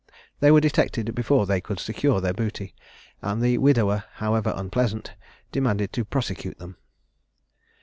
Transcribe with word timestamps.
They 0.39 0.49
were 0.49 0.59
detected 0.59 1.13
before 1.13 1.45
they 1.45 1.61
could 1.61 1.79
secure 1.79 2.21
their 2.21 2.33
booty; 2.33 2.73
and 3.21 3.39
the 3.39 3.59
widower, 3.59 4.03
however 4.13 4.51
unpleasant, 4.55 5.13
determined 5.51 5.93
to 5.93 6.05
prosecute 6.05 6.57
them. 6.57 6.77